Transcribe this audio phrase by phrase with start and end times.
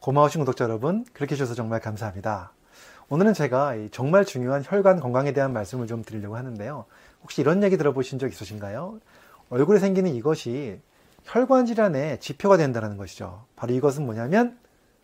[0.00, 2.52] 고마우신 구독자 여러분, 그렇게 해주셔서 정말 감사합니다.
[3.10, 6.86] 오늘은 제가 정말 중요한 혈관 건강에 대한 말씀을 좀 드리려고 하는데요.
[7.22, 8.98] 혹시 이런 얘기 들어보신 적 있으신가요?
[9.50, 10.80] 얼굴에 생기는 이것이
[11.24, 13.44] 혈관 질환의 지표가 된다는 것이죠.
[13.56, 14.58] 바로 이것은 뭐냐면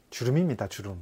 [0.08, 0.96] 주름입니다, 주름.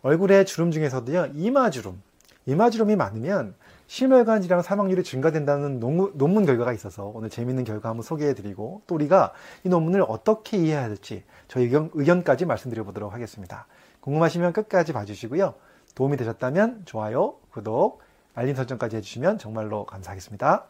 [0.00, 2.00] 얼굴에 주름 중에서도요, 이마주름.
[2.46, 3.54] 이마주름이 많으면
[3.88, 9.32] 심혈관 질환 사망률이 증가된다는 논문, 결과가 있어서 오늘 재미있는 결과 한번 소개해드리고 또 우리가
[9.64, 13.66] 이 논문을 어떻게 이해해야 될지 저희 의견, 의견까지 말씀드려보도록 하겠습니다.
[14.00, 15.54] 궁금하시면 끝까지 봐주시고요.
[15.94, 18.02] 도움이 되셨다면 좋아요, 구독,
[18.34, 20.66] 알림 설정까지 해주시면 정말로 감사하겠습니다.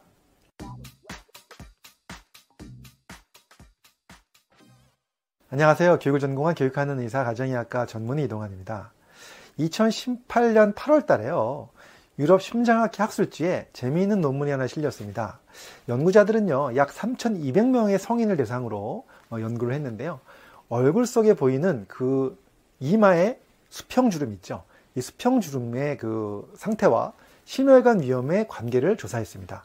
[5.49, 5.99] 안녕하세요.
[6.01, 8.93] 교육을 전공한 교육하는 의사 가정의학과 전문의 이동환입니다.
[9.59, 11.71] 2018년 8월 달에요.
[12.19, 15.39] 유럽 심장학회 학술지에 재미있는 논문이 하나 실렸습니다.
[15.89, 20.21] 연구자들은요, 약 3,200명의 성인을 대상으로 어, 연구를 했는데요.
[20.69, 22.39] 얼굴 속에 보이는 그
[22.81, 23.39] 이마의
[23.69, 24.65] 수평주름 있죠.
[24.95, 27.13] 이 수평주름의 그 상태와
[27.45, 29.65] 심혈관 위험의 관계를 조사했습니다.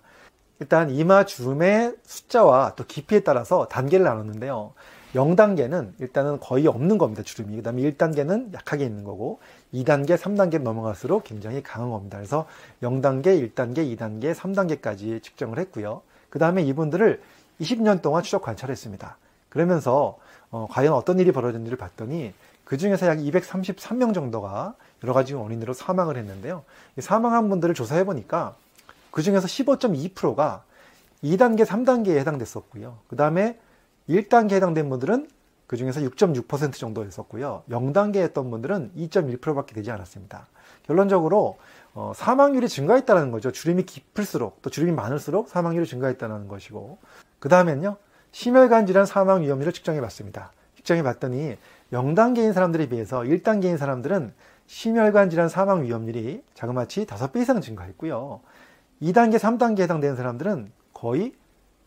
[0.60, 4.74] 일단 이마 주름의 숫자와 또 깊이에 따라서 단계를 나눴는데요.
[5.14, 7.24] 0단계는 일단은 거의 없는 겁니다.
[7.24, 7.58] 주름이.
[7.58, 9.40] 그 다음에 1단계는 약하게 있는 거고
[9.74, 12.18] 2단계, 3단계 넘어갈수록 굉장히 강한 겁니다.
[12.18, 12.48] 그래서
[12.82, 16.02] 0단계, 1단계, 2단계, 3단계까지 측정을 했고요.
[16.30, 17.22] 그 다음에 이분들을
[17.60, 19.18] 20년 동안 추적 관찰했습니다.
[19.50, 20.18] 그러면서
[20.50, 26.16] 어, 과연 어떤 일이 벌어졌는지를 봤더니 그 중에서 약 233명 정도가 여러 가지 원인으로 사망을
[26.18, 26.64] 했는데요.
[27.00, 28.56] 사망한 분들을 조사해 보니까
[29.12, 30.64] 그 중에서 15.2%가
[31.24, 32.98] 2단계, 3단계에 해당됐었고요.
[33.08, 33.60] 그 다음에
[34.12, 35.28] 1단계에 해당된 분들은
[35.68, 37.64] 그 중에서 6.6% 정도 였었고요.
[37.70, 40.48] 0단계에 했던 분들은 2.1%밖에 되지 않았습니다.
[40.84, 41.58] 결론적으로
[41.94, 43.52] 어, 사망률이 증가했다는 거죠.
[43.52, 46.98] 주름이 깊을수록 또 주름이 많을수록 사망률이 증가했다는 것이고
[47.40, 47.98] 그 다음엔요.
[48.34, 50.52] 심혈관 질환 사망 위험률을 측정해 봤습니다.
[50.76, 51.58] 측정해 봤더니
[51.92, 54.34] 0단계인 사람들에 비해서 1단계인 사람들은
[54.68, 58.40] 심혈관 질환 사망 위험률이 자그마치 5배 이상 증가했고요.
[59.02, 61.34] 2단계, 3단계에 해당되는 사람들은 거의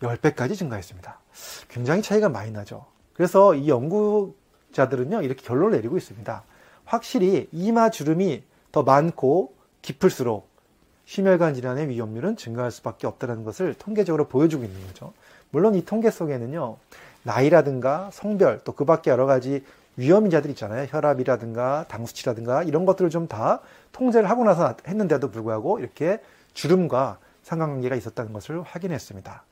[0.00, 1.18] 10배까지 증가했습니다.
[1.68, 2.86] 굉장히 차이가 많이 나죠.
[3.14, 6.42] 그래서 이 연구자들은요, 이렇게 결론을 내리고 있습니다.
[6.84, 10.48] 확실히 이마 주름이 더 많고 깊을수록
[11.06, 15.12] 심혈관 질환의 위험률은 증가할 수밖에 없다는 것을 통계적으로 보여주고 있는 거죠.
[15.50, 16.76] 물론 이 통계 속에는요,
[17.22, 19.64] 나이라든가 성별, 또 그 밖에 여러 가지
[19.96, 20.86] 위험인자들 있잖아요.
[20.90, 23.60] 혈압이라든가 당수치라든가 이런 것들을 좀 다
[23.92, 26.20] 통제를 하고 나서 했는데도 불구하고 이렇게
[26.52, 29.44] 주름과 상관관계가 있었다는 것을 확인했습니다.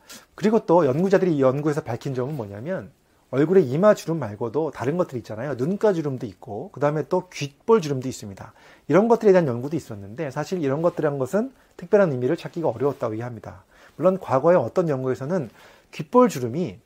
[0.43, 2.91] 그리고 또 연구자들이 이 연구에서 밝힌 점은 뭐냐면
[3.31, 5.55] 얼굴에 이마 주름 말고도 다른 것들이 있잖아요.
[5.55, 8.53] 눈가 주름도 있고 그 다음에 또 귓볼 주름도 있습니다.
[8.89, 13.63] 이런 것들에 대한 연구도 있었는데 사실 이런 것들이란 것은 특별한 의미를 찾기가 어려웠다고 얘기합니다.
[13.95, 15.49] 물론 과거에 어떤 연구에서는
[15.93, 16.81] 귓볼 주름이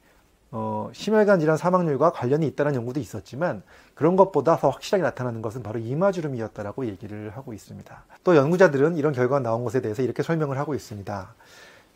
[0.50, 3.62] 어, 심혈관 질환 사망률과 관련이 있다는 연구도 있었지만
[3.94, 8.04] 그런 것보다 더 확실하게 나타나는 것은 바로 이마주름이었다라고 얘기를 하고 있습니다.
[8.22, 11.34] 또 연구자들은 이런 결과가 나온 것에 대해서 이렇게 설명을 하고 있습니다.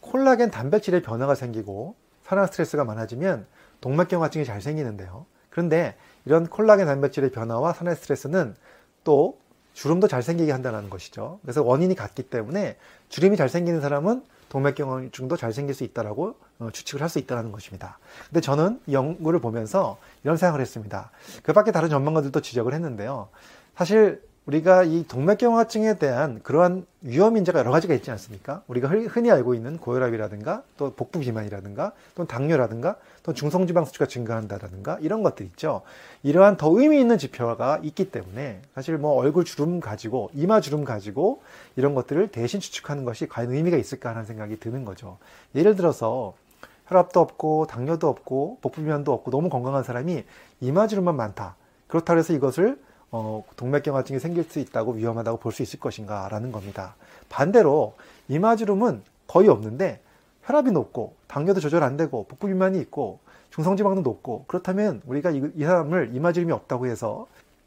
[0.00, 3.47] 콜라겐 단백질의 변화가 생기고 산화 스트레스가 많아지면
[3.81, 5.27] 동맥경화증이 잘 생기는데요.
[5.50, 8.55] 그런데 이런 콜라겐 단백질의 변화와 산화 스트레스는
[9.05, 9.38] 또
[9.72, 11.38] 주름도 잘 생기게 한다는 것이죠.
[11.43, 12.77] 그래서 원인이 같기 때문에
[13.09, 17.99] 주름이 잘 생기는 사람은 동맥경화증도 잘 생길 수 있다라고 어, 추측을 할 수 있다는 것입니다.
[18.28, 21.11] 근데 저는 이 연구를 보면서 이런 생각을 했습니다.
[21.43, 23.28] 그 밖에 다른 전문가들도 지적을 했는데요.
[23.77, 28.62] 사실 우리가 이 동맥경화증에 대한 그러한 위험 인자가 여러 가지가 있지 않습니까?
[28.66, 35.22] 우리가 흔히 알고 있는 고혈압이라든가 또 복부 비만이라든가 또 당뇨라든가 또 중성지방 수치가 증가한다라든가 이런
[35.22, 35.83] 것들 있죠.
[36.25, 41.43] 이러한 더 의미 있는 지표가 있기 때문에 사실 뭐 얼굴 주름 가지고 이마 주름 가지고
[41.77, 45.19] 이런 것들을 대신 추측하는 것이 과연 의미가 있을까 하는 생각이 드는 거죠.
[45.55, 46.34] 예를 들어서
[46.88, 50.25] 혈압도 없고 당뇨도 없고 복부 비만도 없고 너무 건강한 사람이
[50.61, 51.55] 이마 주름만 많다.
[51.87, 52.78] 그렇다고 해서 이것을
[53.12, 56.94] 어, 동맥경화증이 생길 수 있다고 위험하다고 볼 수 있을 것인가 라는 겁니다.
[57.28, 57.94] 반대로
[58.28, 60.00] 이마주름은 거의 없는데
[60.44, 63.19] 혈압이 높고 당뇨도 조절 안 되고 복부 비만이 있고
[63.50, 67.26] 중성지방도 높고 그렇다면 우리가 이, 이 사람을 이마주름이 없다고 해서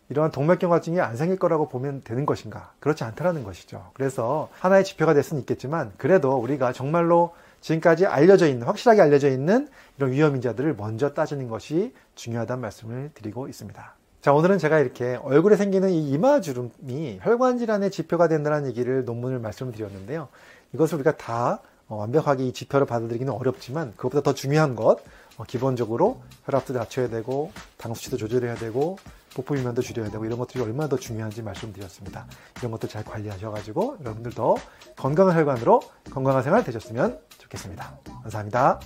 [0.09, 2.73] 이러한 동맥경화증이 안 생길 거라고 보면 되는 것인가?
[2.79, 3.91] 그렇지 않다라는 것이죠.
[3.93, 9.69] 그래서 하나의 지표가 될 수는 있겠지만 그래도 우리가 정말로 지금까지 알려져 있는 확실하게 알려져 있는
[9.97, 15.57] 이런 위험 인자들을 먼저 따지는 것이 중요하다는 말씀을 드리고 있습니다 자, 오늘은 제가 이렇게 얼굴에
[15.57, 20.29] 생기는 이 이마 주름이 혈관 질환의 지표가 된다는 얘기를 논문을 말씀을 드렸는데요.
[20.73, 21.59] 이것을 우리가 다
[21.89, 24.99] 어, 완벽하게 이 지표를 받아들이기는 어렵지만 그것보다 더 중요한 것
[25.35, 28.97] 어, 기본적으로 혈압도 낮춰야 되고 당 수치도 조절해야 되고
[29.35, 32.25] 복부 비만도 줄여야 되고 이런 것들이 얼마나 더 중요한지 말씀드렸습니다.
[32.59, 34.55] 이런 것들 잘 관리하셔가지고 여러분들 더
[34.95, 35.81] 건강한 혈관으로
[36.11, 37.97] 건강한 생활 되셨으면 좋겠습니다.
[38.21, 38.79] 감사합니다.